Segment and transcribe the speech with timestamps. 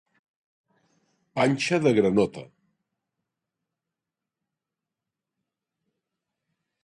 [1.39, 2.43] Panxa de granota.